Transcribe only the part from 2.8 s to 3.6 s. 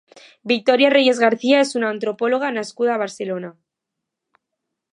a Barcelona.